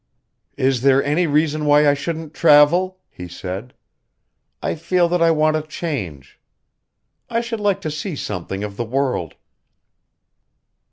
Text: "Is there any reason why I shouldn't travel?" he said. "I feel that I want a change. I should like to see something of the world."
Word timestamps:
"Is 0.57 0.81
there 0.81 1.03
any 1.03 1.27
reason 1.27 1.65
why 1.67 1.87
I 1.87 1.93
shouldn't 1.93 2.33
travel?" 2.33 2.97
he 3.07 3.27
said. 3.27 3.75
"I 4.59 4.73
feel 4.73 5.07
that 5.07 5.21
I 5.21 5.29
want 5.29 5.57
a 5.57 5.61
change. 5.61 6.39
I 7.29 7.39
should 7.39 7.59
like 7.59 7.81
to 7.81 7.91
see 7.91 8.15
something 8.15 8.63
of 8.63 8.77
the 8.77 8.83
world." 8.83 9.35